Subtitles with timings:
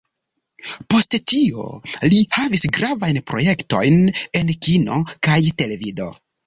[0.93, 1.67] Post tio
[2.13, 4.05] li havis gravajn projektojn
[4.43, 6.15] en kino kaj televido.